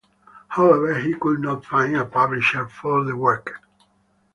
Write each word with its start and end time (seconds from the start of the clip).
However 0.47 0.95
he 0.99 1.13
could 1.13 1.41
not 1.41 1.63
find 1.63 1.95
a 1.95 2.03
publisher 2.03 2.67
for 2.67 3.03
the 3.03 3.15
work. 3.15 3.61